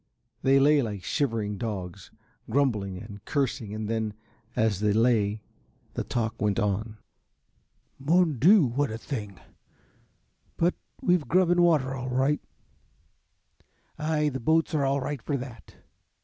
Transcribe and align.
They 0.41 0.59
lay 0.59 0.81
like 0.81 1.03
shivering 1.03 1.59
dogs, 1.59 2.09
grumbling 2.49 2.97
and 2.97 3.23
cursing 3.23 3.71
and 3.71 3.87
then, 3.87 4.15
as 4.55 4.79
they 4.79 4.93
lay, 4.93 5.43
the 5.93 6.03
talk 6.03 6.41
went 6.41 6.57
on. 6.59 6.97
"Mon 7.99 8.39
Dieu! 8.39 8.65
What 8.65 8.89
a 8.89 8.97
thing 8.97 9.37
but 10.57 10.73
we've 11.03 11.27
grub 11.27 11.51
and 11.51 11.59
water 11.61 11.93
all 11.93 12.09
right." 12.09 12.41
"Ay, 13.99 14.29
the 14.29 14.39
boats 14.39 14.73
are 14.73 14.85
all 14.85 14.99
right 14.99 15.21
for 15.21 15.37
that." 15.37 15.75